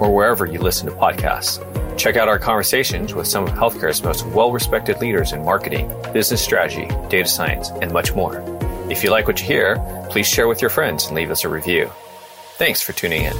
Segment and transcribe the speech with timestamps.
[0.00, 1.58] or wherever you listen to podcasts.
[1.98, 6.42] Check out our conversations with some of healthcare's most well respected leaders in marketing, business
[6.42, 8.42] strategy, data science, and much more.
[8.90, 9.76] If you like what you hear,
[10.10, 11.90] please share with your friends and leave us a review.
[12.56, 13.36] Thanks for tuning in.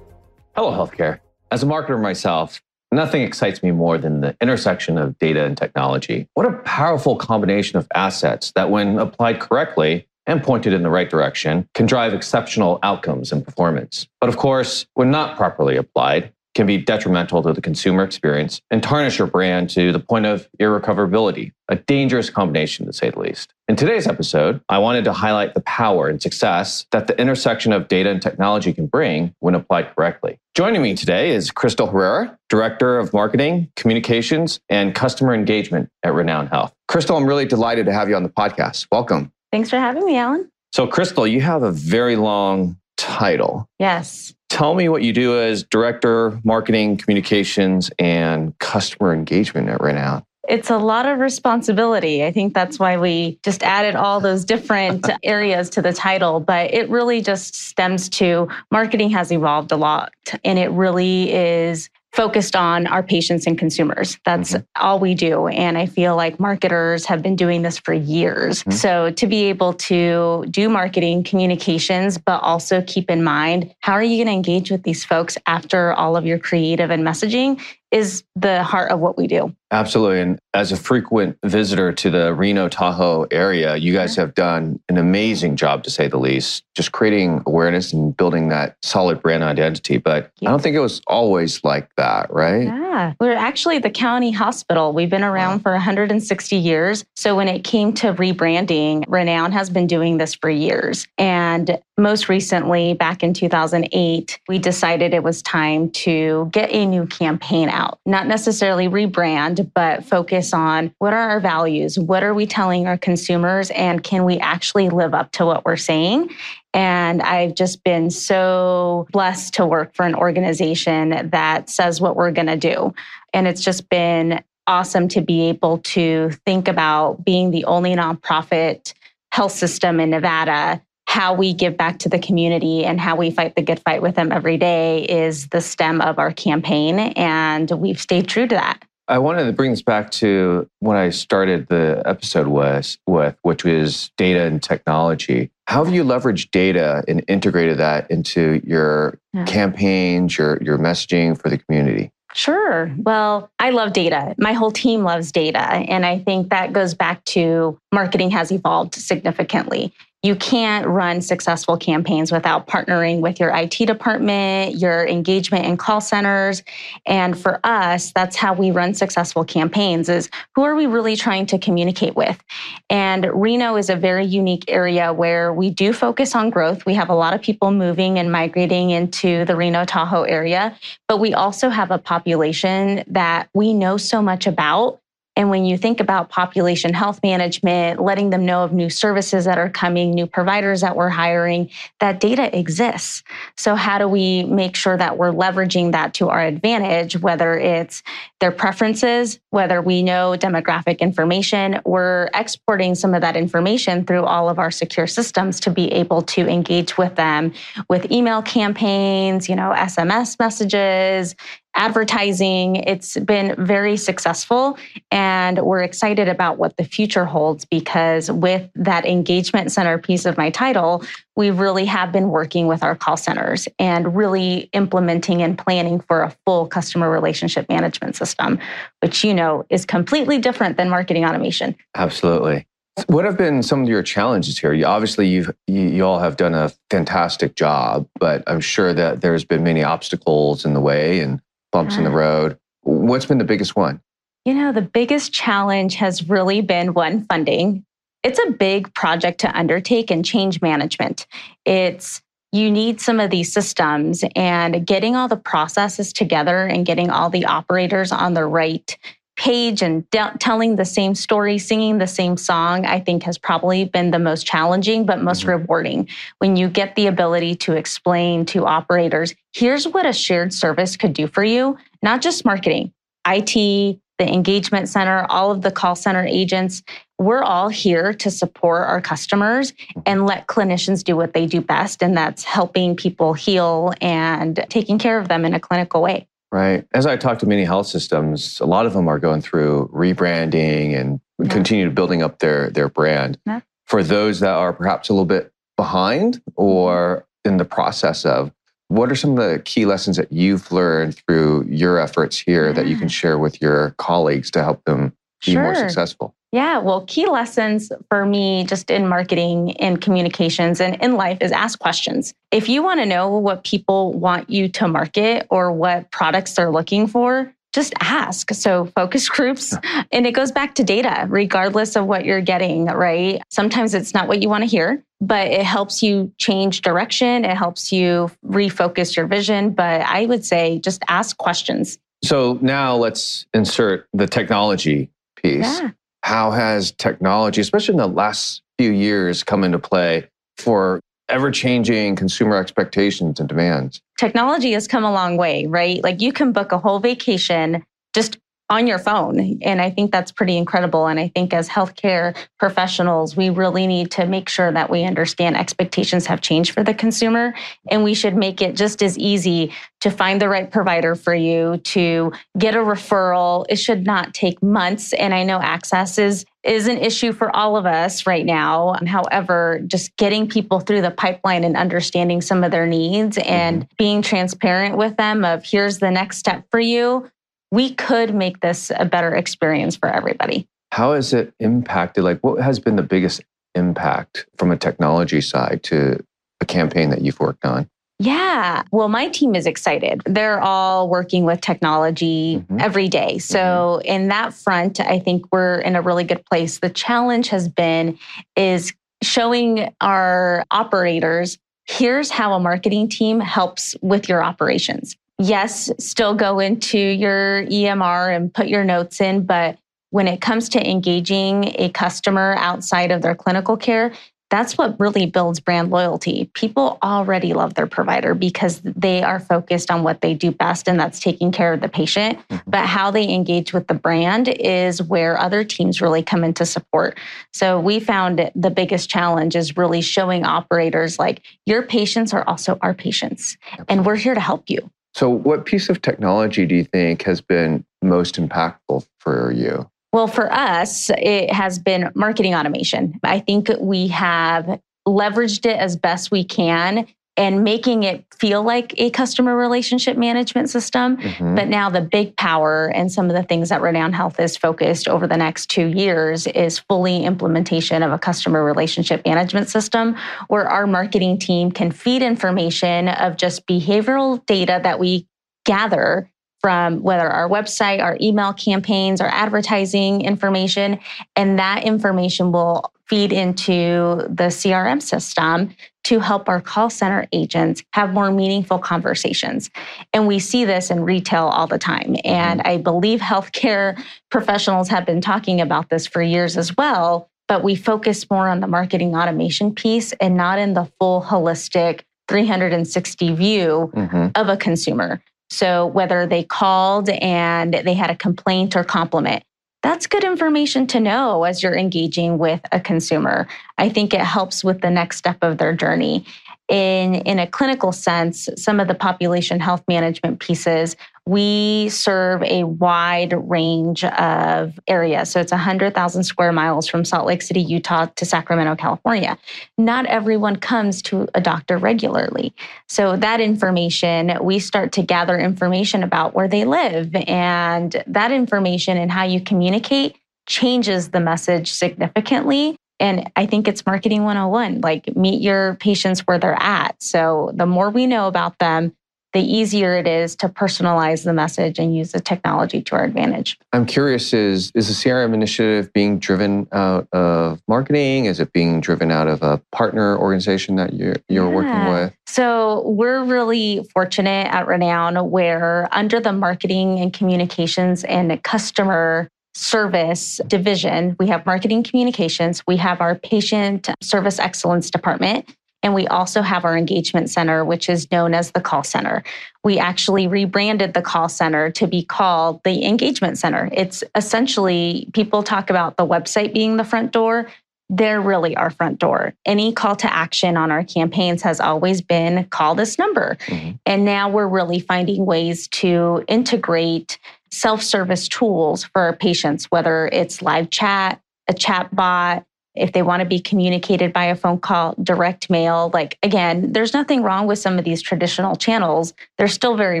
[0.54, 1.20] Hello, healthcare.
[1.50, 6.28] As a marketer myself, nothing excites me more than the intersection of data and technology.
[6.34, 11.10] What a powerful combination of assets that, when applied correctly, and pointed in the right
[11.10, 14.08] direction can drive exceptional outcomes and performance.
[14.20, 18.82] But of course, when not properly applied, can be detrimental to the consumer experience and
[18.82, 23.54] tarnish your brand to the point of irrecoverability, a dangerous combination to say the least.
[23.68, 27.88] In today's episode, I wanted to highlight the power and success that the intersection of
[27.88, 30.38] data and technology can bring when applied correctly.
[30.54, 36.48] Joining me today is Cristal Herrera, Director of Marketing, Communications, and Customer Engagement at Renown
[36.48, 36.74] Health.
[36.88, 38.88] Cristal, I'm really delighted to have you on the podcast.
[38.92, 39.32] Welcome.
[39.52, 40.50] Thanks for having me, Alan.
[40.72, 43.68] So, Cristal, you have a very long title.
[43.78, 44.32] Yes.
[44.48, 50.24] Tell me what you do as Director, Marketing, Communications, and Customer Engagement at Renown.
[50.48, 52.24] It's a lot of responsibility.
[52.24, 56.72] I think that's why we just added all those different areas to the title, but
[56.72, 60.12] it really just stems to marketing has evolved a lot
[60.44, 64.18] and it really is focused on our patients and consumers.
[64.24, 64.84] That's mm-hmm.
[64.84, 65.48] all we do.
[65.48, 68.60] And I feel like marketers have been doing this for years.
[68.60, 68.72] Mm-hmm.
[68.72, 74.02] So to be able to do marketing communications, but also keep in mind how are
[74.02, 77.60] you going to engage with these folks after all of your creative and messaging
[77.92, 79.54] is the heart of what we do.
[79.70, 80.20] Absolutely.
[80.20, 84.20] And as a frequent visitor to the Reno Tahoe area, you guys mm-hmm.
[84.20, 88.76] have done an amazing job, to say the least, just creating awareness and building that
[88.82, 89.96] solid brand identity.
[89.96, 92.64] But I don't think it was always like that, right?
[92.64, 93.14] Yeah.
[93.18, 94.92] We're actually the county hospital.
[94.92, 95.62] We've been around wow.
[95.62, 97.04] for 160 years.
[97.16, 101.06] So when it came to rebranding, Renown has been doing this for years.
[101.16, 107.06] And most recently, back in 2008, we decided it was time to get a new
[107.06, 111.98] campaign out, not necessarily rebrand, but focus on what are our values?
[111.98, 113.70] What are we telling our consumers?
[113.70, 116.30] And can we actually live up to what we're saying?
[116.74, 122.32] And I've just been so blessed to work for an organization that says what we're
[122.32, 122.94] going to do.
[123.34, 128.94] And it's just been awesome to be able to think about being the only nonprofit
[129.32, 130.82] health system in Nevada
[131.12, 134.14] how we give back to the community and how we fight the good fight with
[134.14, 136.98] them every day is the stem of our campaign.
[136.98, 138.82] And we've stayed true to that.
[139.08, 143.62] I wanted to bring this back to what I started the episode with, with, which
[143.62, 145.50] was data and technology.
[145.66, 149.44] How have you leveraged data and integrated that into your yeah.
[149.44, 152.10] campaigns, your, your messaging for the community?
[152.32, 152.90] Sure.
[152.96, 154.34] Well, I love data.
[154.38, 155.60] My whole team loves data.
[155.60, 161.76] And I think that goes back to marketing has evolved significantly you can't run successful
[161.76, 166.62] campaigns without partnering with your IT department, your engagement and call centers.
[167.06, 171.46] And for us, that's how we run successful campaigns is who are we really trying
[171.46, 172.40] to communicate with?
[172.88, 176.86] And Reno is a very unique area where we do focus on growth.
[176.86, 180.76] We have a lot of people moving and migrating into the Reno Tahoe area,
[181.08, 185.01] but we also have a population that we know so much about
[185.34, 189.56] and when you think about population health management, letting them know of new services that
[189.56, 191.70] are coming, new providers that we're hiring,
[192.00, 193.22] that data exists.
[193.56, 198.02] So, how do we make sure that we're leveraging that to our advantage, whether it's
[198.40, 204.50] their preferences, whether we know demographic information, we're exporting some of that information through all
[204.50, 207.54] of our secure systems to be able to engage with them
[207.88, 211.34] with email campaigns, you know, SMS messages,
[211.82, 212.76] advertising.
[212.76, 214.78] It's been very successful,
[215.10, 220.36] and we're excited about what the future holds because with that engagement center piece of
[220.36, 221.02] my title,
[221.34, 226.22] we really have been working with our call centers and really implementing and planning for
[226.22, 228.60] a full customer relationship management system,
[229.00, 231.74] which you know is completely different than marketing automation.
[231.96, 232.64] Absolutely.
[233.06, 234.72] What have been some of your challenges here?
[234.72, 239.20] You, obviously, you've, you, you all have done a fantastic job, but I'm sure that
[239.20, 241.40] there's been many obstacles in the way and
[241.72, 242.58] bumps in the road.
[242.82, 244.00] What's been the biggest one?
[244.44, 247.84] You know, the biggest challenge has really been one funding.
[248.22, 251.26] It's a big project to undertake and change management.
[251.64, 252.22] It's
[252.52, 257.30] you need some of these systems and getting all the processes together and getting all
[257.30, 258.96] the operators on the right
[259.36, 263.84] page and de- telling the same story, singing the same song, I think has probably
[263.84, 265.60] been the most challenging, but most mm-hmm.
[265.62, 266.08] rewarding
[266.38, 271.12] when you get the ability to explain to operators here's what a shared service could
[271.12, 272.92] do for you, not just marketing,
[273.26, 276.82] IT, the engagement center, all of the call center agents.
[277.18, 279.72] We're all here to support our customers
[280.06, 282.02] and let clinicians do what they do best.
[282.02, 286.28] And that's helping people heal and taking care of them in a clinical way.
[286.52, 286.86] Right.
[286.92, 290.94] As I talk to many health systems, a lot of them are going through rebranding
[290.94, 291.48] and yeah.
[291.48, 293.38] continue building up their, their brand.
[293.46, 293.60] Yeah.
[293.86, 298.52] For those that are perhaps a little bit behind or in the process of,
[298.88, 302.72] what are some of the key lessons that you've learned through your efforts here yeah.
[302.74, 305.16] that you can share with your colleagues to help them
[305.46, 305.62] be sure.
[305.62, 306.34] more successful?
[306.52, 311.50] Yeah, well, key lessons for me just in marketing and communications and in life is
[311.50, 312.34] ask questions.
[312.50, 316.70] If you want to know what people want you to market or what products they're
[316.70, 318.52] looking for, just ask.
[318.52, 319.74] So, focus groups,
[320.12, 323.40] and it goes back to data, regardless of what you're getting, right?
[323.48, 327.46] Sometimes it's not what you want to hear, but it helps you change direction.
[327.46, 329.70] It helps you refocus your vision.
[329.70, 331.98] But I would say just ask questions.
[332.22, 335.80] So, now let's insert the technology piece.
[335.80, 341.50] Yeah how has technology, especially in the last few years, come into play for ever
[341.50, 344.00] changing consumer expectations and demands?
[344.18, 346.02] Technology has come a long way, right?
[346.02, 347.84] Like you can book a whole vacation
[348.14, 348.38] just
[348.72, 349.58] on your phone.
[349.60, 351.06] And I think that's pretty incredible.
[351.06, 355.58] And I think as healthcare professionals, we really need to make sure that we understand
[355.58, 357.54] expectations have changed for the consumer.
[357.90, 361.76] And we should make it just as easy to find the right provider for you,
[361.84, 363.66] to get a referral.
[363.68, 365.12] It should not take months.
[365.12, 368.94] And I know access is is an issue for all of us right now.
[369.04, 373.94] However, just getting people through the pipeline and understanding some of their needs and mm-hmm.
[373.98, 377.28] being transparent with them of here's the next step for you
[377.72, 380.68] we could make this a better experience for everybody.
[380.92, 382.22] How has it impacted?
[382.22, 383.42] Like, what has been the biggest
[383.74, 386.22] impact from a technology side to
[386.60, 387.88] a campaign that you've worked on?
[388.18, 388.82] Yeah.
[388.92, 390.20] Well, my team is excited.
[390.26, 392.78] They're all working with technology mm-hmm.
[392.78, 393.38] every day.
[393.38, 394.06] So, mm-hmm.
[394.06, 396.78] in that front, I think we're in a really good place.
[396.78, 398.18] The challenge has been
[398.54, 398.92] is
[399.22, 406.58] showing our operators here's how a marketing team helps with your operations yes, still go
[406.58, 409.78] into your EMR and put your notes in, but
[410.10, 414.12] when it comes to engaging a customer outside of their clinical care,
[414.50, 416.50] that's what really builds brand loyalty.
[416.52, 421.00] People already love their provider because they are focused on what they do best, and
[421.00, 422.38] that's taking care of the patient.
[422.50, 422.70] Mm-hmm.
[422.70, 427.18] But how they engage with the brand is where other teams really come into support.
[427.54, 432.76] So we found the biggest challenge is really showing operators like your patients are also
[432.82, 433.56] our patients,
[433.88, 434.90] and we're here to help you.
[435.14, 439.88] So, what piece of technology do you think has been most impactful for you?
[440.12, 443.18] Well, for us, it has been marketing automation.
[443.22, 447.06] I think we have leveraged it as best we can
[447.36, 451.16] and making it feel like a customer relationship management system.
[451.16, 451.54] Mm-hmm.
[451.54, 455.08] But now the big power and some of the things that Renown Health is focused
[455.08, 460.16] over the next two years is fully implementation of a customer relationship management system
[460.48, 465.26] where our marketing team can feed information of just behavioral data that we
[465.64, 466.28] gather
[466.60, 470.98] from whether our website, our email campaigns, our advertising information,
[471.34, 477.82] and that information will feed into the CRM system to help our call center agents
[477.92, 479.70] have more meaningful conversations.
[480.12, 482.16] And we see this in retail all the time.
[482.24, 482.68] And mm-hmm.
[482.68, 487.74] I believe healthcare professionals have been talking about this for years as well, but we
[487.74, 493.90] focus more on the marketing automation piece and not in the full holistic 360 view
[493.94, 494.28] mm-hmm.
[494.34, 495.22] of a consumer.
[495.50, 499.44] So whether they called and they had a complaint or compliment,
[499.82, 503.48] that's good information to know as you're engaging with a consumer.
[503.78, 506.24] I think it helps with the next step of their journey
[506.68, 512.64] in, in a clinical sense, some of the population health management pieces, we serve a
[512.64, 515.30] wide range of areas.
[515.30, 519.38] So it's 100,000 square miles from Salt Lake City, Utah to Sacramento, California.
[519.78, 522.54] Not everyone comes to a doctor regularly.
[522.88, 527.14] So that information, we start to gather information about where they live.
[527.14, 530.16] And that information and how you communicate
[530.46, 536.38] changes the message significantly and I think it's marketing 101 like meet your patients where
[536.38, 536.94] they're at.
[537.02, 538.94] So the more we know about them,
[539.32, 543.58] the easier it is to personalize the message and use the technology to our advantage.
[543.72, 548.26] I'm curious is is the CRM initiative being driven out of marketing?
[548.26, 551.54] Is it being driven out of a partner organization that you're, you're yeah.
[551.54, 552.14] working with?
[552.26, 560.40] So, we're really fortunate at Renown where under the marketing and communications and customer service
[560.46, 566.42] division, we have marketing communications, we have our patient service excellence department, and we also
[566.42, 569.22] have our engagement center, which is known as the call center.
[569.64, 573.68] We actually rebranded the call center to be called the engagement center.
[573.72, 577.48] It's essentially, people talk about the website being the front door.
[577.90, 579.34] They're really our front door.
[579.44, 583.36] Any call to action on our campaigns has always been call this number.
[583.46, 583.72] Mm-hmm.
[583.84, 587.18] And now we're really finding ways to integrate
[587.52, 592.44] self service tools for our patients, whether it's live chat, a chat bot,
[592.74, 595.90] if they want to be communicated by a phone call, direct mail.
[595.92, 599.12] Like, again, there's nothing wrong with some of these traditional channels.
[599.36, 600.00] They're still very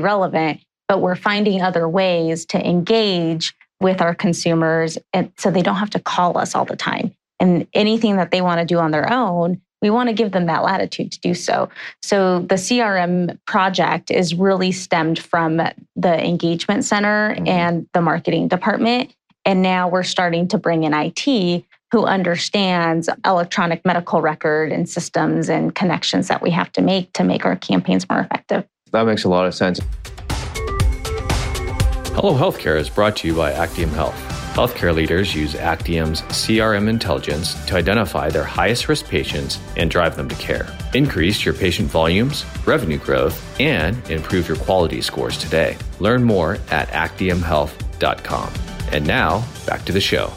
[0.00, 5.76] relevant, but we're finding other ways to engage with our consumers and so they don't
[5.76, 7.14] have to call us all the time.
[7.40, 10.46] And anything that they want to do on their own, we want to give them
[10.46, 11.68] that latitude to do so.
[12.00, 17.48] So the CRM project is really stemmed from the engagement center mm-hmm.
[17.48, 19.14] and the marketing department.
[19.44, 25.50] And now we're starting to bring in IT who understands electronic medical record and systems
[25.50, 28.64] and connections that we have to make to make our campaigns more effective.
[28.92, 29.80] That makes a lot of sense.
[32.14, 34.31] Hello Healthcare is brought to you by Actium Health.
[34.52, 40.28] Healthcare leaders use Actium's CRM intelligence to identify their highest risk patients and drive them
[40.28, 40.68] to care.
[40.92, 45.78] Increase your patient volumes, revenue growth, and improve your quality scores today.
[46.00, 48.52] Learn more at actiumhealth.com.
[48.90, 50.30] And now, back to the show.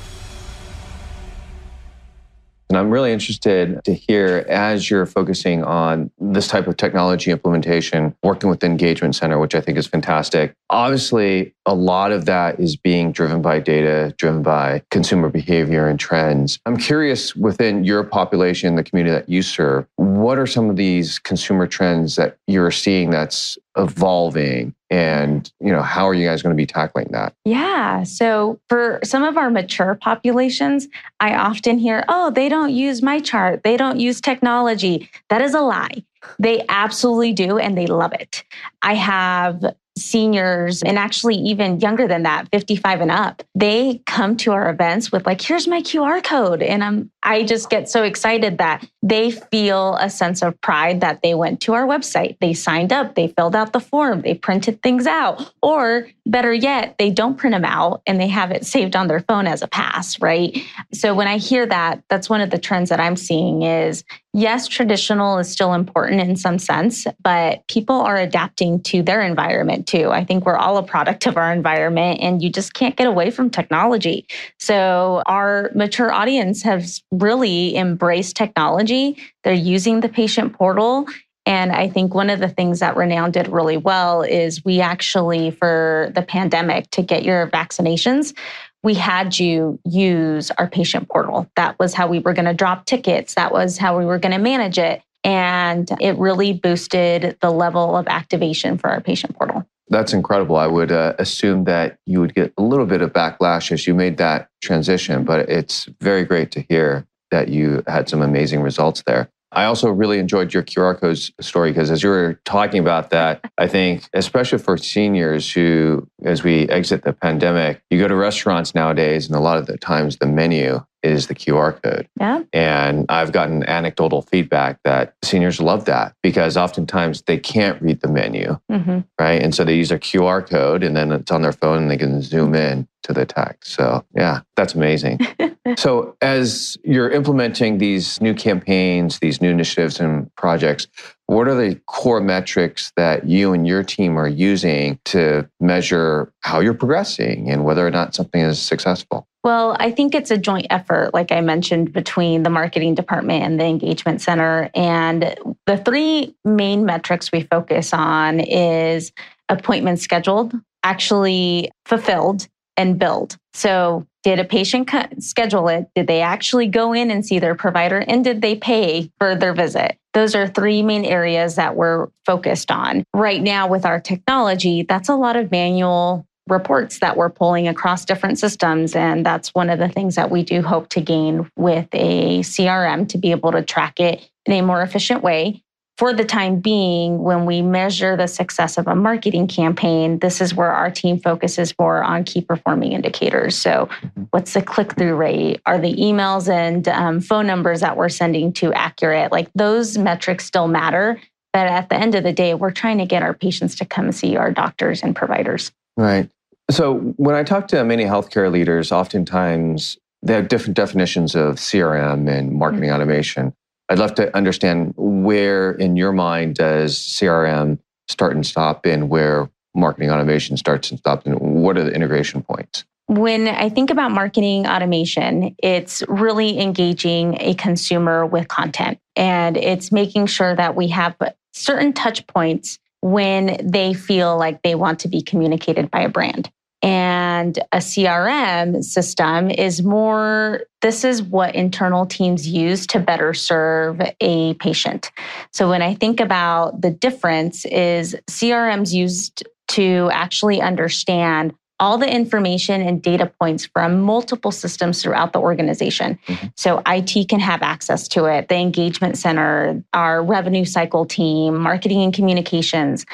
[2.76, 8.14] And I'm really interested to hear as you're focusing on this type of technology implementation,
[8.22, 10.54] working with the Engagement Center, which I think is fantastic.
[10.70, 15.98] Obviously, a lot of that is being driven by data, driven by consumer behavior and
[15.98, 16.60] trends.
[16.66, 21.18] I'm curious within your population, the community that you serve, what are some of these
[21.18, 26.56] consumer trends that you're seeing that's evolving and you know how are you guys going
[26.56, 27.34] to be tackling that?
[27.46, 30.88] Yeah so for some of our mature populations
[31.20, 33.64] i often hear oh they don't use MyChart.
[33.64, 35.10] They don't use technology.
[35.30, 36.04] That is a lie.
[36.40, 38.44] They absolutely do and they love it.
[38.82, 43.44] I have seniors and actually even younger than that 55 and up.
[43.54, 47.70] They come to our events with like here's my qr code and i'm i just
[47.70, 51.86] get so excited that they feel a sense of pride that they went to our
[51.86, 56.54] website they signed up they filled out the form they printed things out or better
[56.54, 59.62] yet they don't print them out and they have it saved on their phone as
[59.62, 60.58] a pass right
[60.94, 64.04] so when i hear that that's one of the trends that i'm seeing is
[64.36, 69.88] yes, traditional is still important in some sense, but people are adapting to their environment
[69.88, 70.12] too.
[70.12, 73.32] I think we're all a product of our environment and you just can't get away
[73.32, 74.28] from technology.
[74.60, 79.18] So our mature audience has really embrace technology.
[79.44, 81.08] They're using the patient portal.
[81.46, 85.52] And I think one of the things that Renown did really well is we actually,
[85.52, 88.36] for the pandemic, to get your vaccinations,
[88.84, 91.50] we had you use our patient portal.
[91.56, 93.36] That was how we were going to drop tickets.
[93.36, 95.02] That was how we were going to manage it.
[95.24, 99.68] And it really boosted the level of activation for our patient portal.
[99.90, 100.56] That's incredible.
[100.56, 103.94] I would uh, assume that you would get a little bit of backlash as you
[103.94, 109.04] made that transition, but it's very great to hear that you had some amazing results
[109.06, 109.30] there.
[109.52, 113.50] I also really enjoyed your QR codes story because as you were talking about that,
[113.58, 118.76] I think, especially for seniors who, as we exit the pandemic, you go to restaurants
[118.76, 122.08] nowadays, and a lot of the times the menu is the QR code.
[122.20, 122.42] Yeah.
[122.52, 128.08] And I've gotten anecdotal feedback that seniors love that because oftentimes they can't read the
[128.08, 129.00] menu, mm-hmm.
[129.20, 129.42] right?
[129.42, 131.98] And so they use a QR code and then it's on their phone and they
[131.98, 133.74] can zoom in to the text.
[133.74, 135.20] So, yeah, that's amazing.
[135.78, 140.88] so, as you're implementing these new campaigns, these new initiatives and projects,
[141.28, 146.60] what are the core metrics that you and your team are using to measure how
[146.60, 149.28] you're progressing and whether or not something is successful?
[149.44, 153.60] Well, I think it's a joint effort, like I mentioned, between the marketing department and
[153.60, 154.72] the engagement center.
[154.74, 155.36] And
[155.68, 159.12] the three main metrics we focus on is
[159.50, 160.54] appointments scheduled,
[160.84, 163.38] actually fulfilled, and billed.
[163.54, 164.90] So, did a patient
[165.20, 165.88] schedule it?
[165.94, 168.00] Did they actually go in and see their provider?
[168.00, 170.00] And did they pay for their visit?
[170.16, 173.04] Those are three main areas that we're focused on.
[173.14, 178.04] Right now, with our technology, that's a lot of manual reports that we're pulling across
[178.04, 178.96] different systems.
[178.96, 183.08] And that's one of the things that we do hope to gain with a CRM
[183.10, 185.64] to be able to track it in a more efficient way
[185.98, 190.54] for the time being, when we measure the success of a marketing campaign, this is
[190.54, 193.56] where our team focuses more on key performing indicators.
[193.56, 193.88] So,
[194.32, 195.62] what's the click through rate?
[195.66, 199.32] Are the emails and um, phone numbers that we're sending to accurate?
[199.32, 201.20] Like those metrics still matter.
[201.54, 204.12] But at the end of the day, we're trying to get our patients to come
[204.12, 205.72] see our doctors and providers.
[205.96, 206.30] Right.
[206.70, 212.30] So, when I talk to many healthcare leaders, oftentimes they have different definitions of CRM
[212.30, 212.96] and marketing mm-hmm.
[212.96, 213.54] automation.
[213.90, 219.50] I'd love to understand where in your mind does CRM start and stop and where
[219.76, 222.86] marketing automation starts and stops and what are the integration points?
[223.08, 229.92] When I think about marketing automation, it's really engaging a consumer with content and it's
[229.92, 231.16] making sure that we have
[231.54, 236.50] certain touch points when they feel like they want to be communicated by a brand.
[236.86, 244.00] And a CRM system is more, this is what internal teams use to better serve
[244.22, 245.12] a patient.
[245.52, 252.10] So when I think about the difference is CRM's used to actually understand all the
[252.10, 256.20] information and data points from multiple systems throughout the organization.
[256.28, 256.48] Mm-hmm.
[256.56, 262.04] So IT can have access to it, the engagement center, our revenue cycle team, marketing
[262.04, 263.08] and communications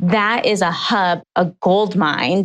[0.00, 2.44] that is a hub, a gold mine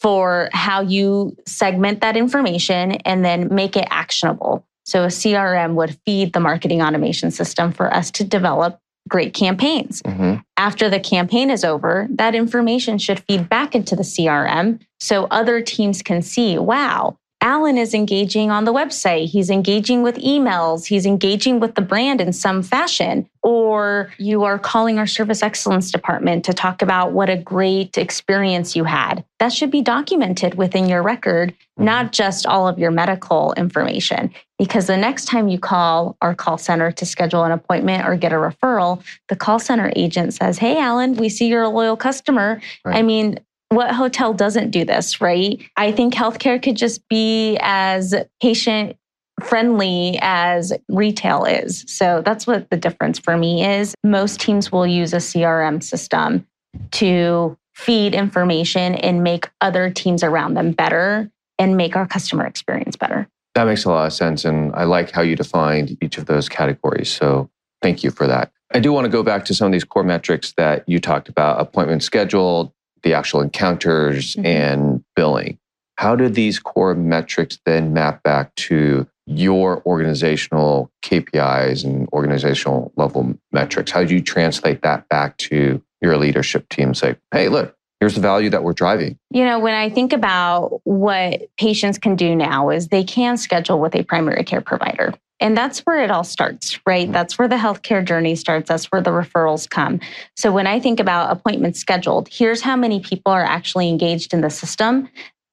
[0.00, 4.64] for how you segment that information and then make it actionable.
[4.84, 8.78] So a CRM would feed the marketing automation system for us to develop
[9.08, 10.02] great campaigns.
[10.02, 10.36] Mm-hmm.
[10.56, 15.60] After the campaign is over, that information should feed back into the CRM so other
[15.60, 19.26] teams can see, wow, Alan is engaging on the website.
[19.26, 20.86] He's engaging with emails.
[20.86, 23.28] He's engaging with the brand in some fashion.
[23.42, 28.76] Or you are calling our service excellence department to talk about what a great experience
[28.76, 29.24] you had.
[29.38, 34.30] That should be documented within your record, not just all of your medical information.
[34.58, 38.32] Because the next time you call our call center to schedule an appointment or get
[38.32, 42.60] a referral, the call center agent says, Hey, Alan, we see you're a loyal customer.
[42.84, 42.96] Right.
[42.96, 45.62] I mean, what hotel doesn't do this, right?
[45.76, 48.96] I think healthcare could just be as patient
[49.42, 51.84] friendly as retail is.
[51.86, 53.94] So that's what the difference for me is.
[54.04, 56.46] Most teams will use a CRM system
[56.92, 62.96] to feed information and make other teams around them better and make our customer experience
[62.96, 63.28] better.
[63.54, 64.44] That makes a lot of sense.
[64.44, 67.10] And I like how you defined each of those categories.
[67.10, 67.48] So
[67.82, 68.52] thank you for that.
[68.72, 71.28] I do want to go back to some of these core metrics that you talked
[71.28, 74.46] about appointment scheduled, the actual encounters mm-hmm.
[74.46, 75.58] and billing.
[75.96, 83.34] How do these core metrics then map back to your organizational KPIs and organizational level
[83.52, 83.90] metrics?
[83.90, 86.94] How do you translate that back to your leadership team?
[86.94, 89.18] Say, hey, look, here's the value that we're driving.
[89.30, 93.78] You know, when I think about what patients can do now is they can schedule
[93.78, 95.14] with a primary care provider.
[95.40, 97.10] And that's where it all starts, right?
[97.10, 98.68] That's where the healthcare journey starts.
[98.68, 100.00] That's where the referrals come.
[100.36, 104.42] So when I think about appointments scheduled, here's how many people are actually engaged in
[104.42, 105.08] the system.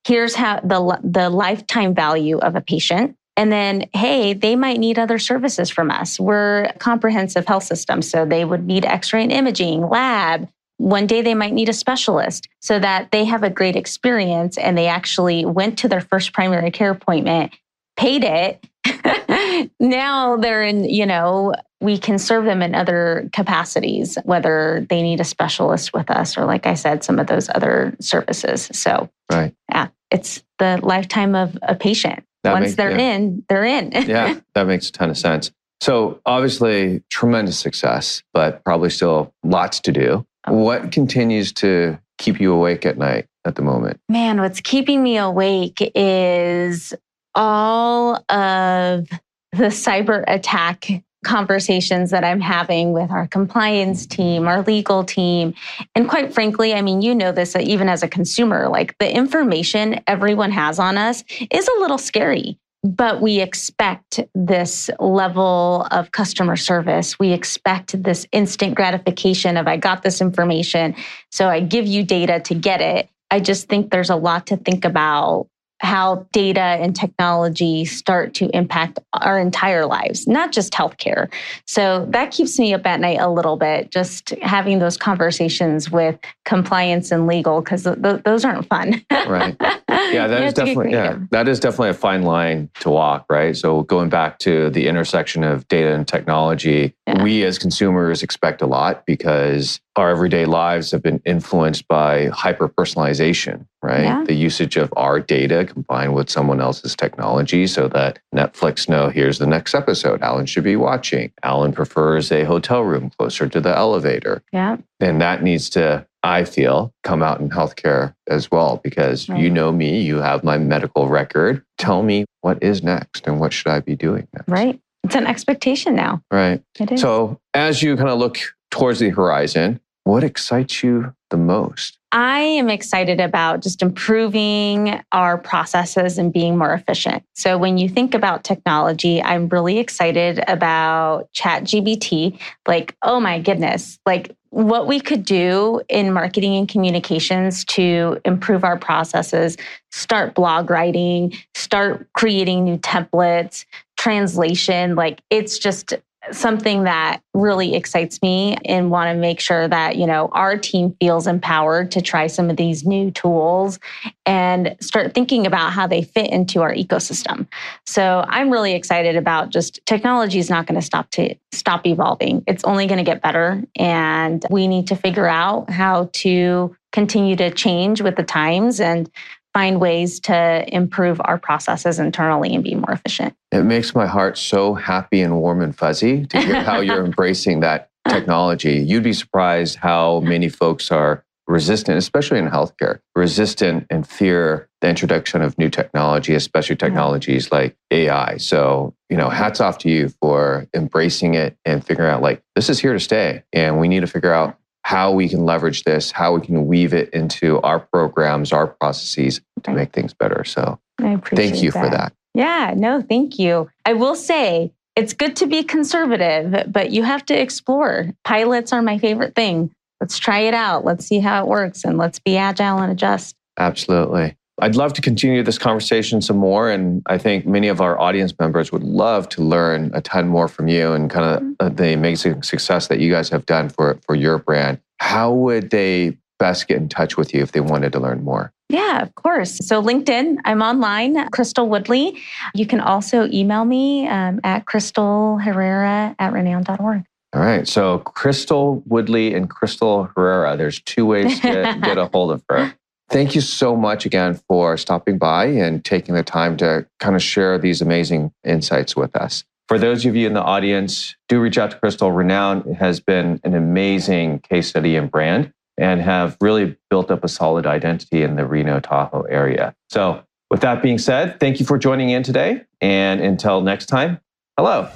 [0.06, 3.16] Here's how the, the lifetime value of a patient.
[3.38, 6.20] And then, hey, they might need other services from us.
[6.20, 8.02] We're a comprehensive health system.
[8.02, 10.50] So they would need x ray and imaging, lab.
[10.78, 14.78] One day they might need a specialist so that they have a great experience and
[14.78, 17.54] they actually went to their first primary care appointment,
[17.96, 18.64] paid it,
[19.80, 25.20] now they're in, you know, we can serve them in other capacities, whether they need
[25.20, 28.70] a specialist with us or, like I said, some of those other services.
[28.74, 29.54] So, right.
[29.70, 32.24] yeah, it's the lifetime of a patient.
[32.44, 33.16] That Once makes, they're yeah.
[33.16, 33.92] in, they're in.
[34.08, 35.52] yeah, that makes a ton of sense.
[35.82, 40.26] So, obviously, tremendous success, but probably still lots to do.
[40.48, 40.54] Oh.
[40.54, 44.00] What continues to keep you awake at night at the moment?
[44.10, 46.94] Man, what's keeping me awake is
[47.38, 49.08] all of
[49.54, 50.88] the cyber attack
[51.24, 55.54] conversations that I'm having with our compliance team, our legal team.
[55.96, 60.02] And quite frankly, I mean, you know this even as a consumer, like the information
[60.08, 62.58] everyone has on us is a little scary.
[62.84, 67.20] But we expect this level of customer service.
[67.20, 70.96] We expect this instant gratification of, I got this information,
[71.32, 73.10] so I give you data to get it.
[73.32, 75.48] I just think there's a lot to think about
[75.80, 81.32] how data and technology start to impact our entire lives, not just healthcare.
[81.66, 86.18] So that keeps me up at night a little bit, just having those conversations with
[86.46, 89.06] compliance and legal, because th- those aren't fun.
[89.12, 89.56] right.
[90.12, 93.56] Yeah, that is definitely yeah, that is definitely a fine line to walk, right?
[93.56, 97.22] So going back to the intersection of data and technology, yeah.
[97.24, 102.70] we as consumers expect a lot because our everyday lives have been influenced by hyper
[102.70, 104.04] personalization, right?
[104.04, 104.24] Yeah.
[104.24, 109.40] The usage of our data combined with someone else's technology so that Netflix know here's
[109.40, 111.32] the next episode Alan should be watching.
[111.44, 114.44] Alan prefers a hotel room closer to the elevator.
[114.54, 114.78] Yeah.
[115.00, 119.40] And that needs to I feel, come out in healthcare as well because right.
[119.40, 121.64] you know me, you have my medical record.
[121.78, 124.50] Tell me what is next and what should I be doing next?
[124.50, 124.80] Right.
[125.04, 126.22] It's an expectation now.
[126.32, 126.62] Right.
[126.80, 127.02] It is.
[127.02, 128.40] So as you kind of look
[128.72, 131.97] towards the horizon, what excites you the most?
[132.12, 137.24] I am excited about just improving our processes and being more efficient.
[137.36, 142.40] So, when you think about technology, I'm really excited about ChatGPT.
[142.66, 148.64] Like, oh my goodness, like what we could do in marketing and communications to improve
[148.64, 149.58] our processes,
[149.92, 153.66] start blog writing, start creating new templates,
[153.98, 154.96] translation.
[154.96, 155.94] Like, it's just
[156.32, 160.96] something that really excites me and want to make sure that you know our team
[161.00, 163.80] feels empowered to try some of these new tools
[164.26, 167.48] and start thinking about how they fit into our ecosystem
[167.86, 172.44] so i'm really excited about just technology is not going to stop to stop evolving
[172.48, 177.36] it's only going to get better and we need to figure out how to continue
[177.36, 179.12] to change with the times and
[179.54, 183.36] find ways to improve our processes internally and be more efficient.
[183.52, 187.62] It makes my heart so happy and warm and fuzzy to hear how you're embracing
[187.62, 188.80] that technology.
[188.80, 194.90] You'd be surprised how many folks are resistant, especially in healthcare, resistant and fear the
[194.90, 198.38] introduction of new technology, especially technologies like AI.
[198.38, 202.70] So, you know, hats off to you for embracing it and figuring out like this
[202.70, 203.44] is here to stay.
[203.54, 206.94] And we need to figure out how we can leverage this, how we can weave
[206.94, 210.44] it into our programs, our processes to make things better.
[210.44, 211.84] So I appreciate thank you that.
[211.84, 212.14] for that.
[212.38, 213.68] Yeah, no, thank you.
[213.84, 218.14] I will say it's good to be conservative, but you have to explore.
[218.24, 219.72] Pilots are my favorite thing.
[220.00, 220.86] Let's try it out.
[220.86, 223.36] Let's see how it works and let's be agile and adjust.
[223.58, 224.38] Absolutely.
[224.60, 226.70] I'd love to continue this conversation some more.
[226.70, 230.48] And I think many of our audience members would love to learn a ton more
[230.48, 231.76] from you and kind of mm-hmm.
[231.76, 234.80] the amazing success that you guys have done for, for your brand.
[235.00, 238.52] How would they best get in touch with you if they wanted to learn more?
[238.70, 239.58] Yeah, of course.
[239.66, 242.18] So, LinkedIn, I'm online, Cristal Woodley.
[242.54, 247.06] You can also email me um, at crystalherrera at renown.org.
[247.34, 247.68] All right.
[247.68, 252.74] So, Cristal Woodley and Cristal Herrera, there's two ways to get a hold of her.
[253.10, 257.24] Thank you so much again for stopping by and taking the time to kind of
[257.24, 259.46] share these amazing insights with us.
[259.70, 262.12] For those of you in the audience, do reach out to Cristal.
[262.12, 267.28] Renown has been an amazing case study and brand and have really built up a
[267.28, 269.76] solid identity in the Reno Tahoe area.
[269.90, 272.64] So, with that being said, thank you for joining in today.
[272.80, 274.20] And until next time,
[274.58, 274.90] hello.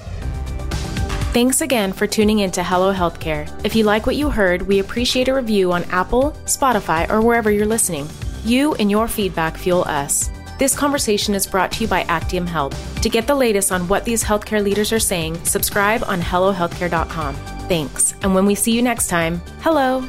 [1.34, 3.50] Thanks again for tuning in to Hello Healthcare.
[3.65, 7.50] If you like what you heard, we appreciate a review on Apple, Spotify, or wherever
[7.50, 8.08] you're listening.
[8.44, 10.30] You and your feedback fuel us.
[10.60, 13.02] This conversation is brought to you by Actium Health.
[13.02, 17.36] To get the latest on what these healthcare leaders are saying, subscribe on HelloHealthcare.com.
[17.67, 18.13] Thanks.
[18.22, 20.02] And when we see you next time, hello.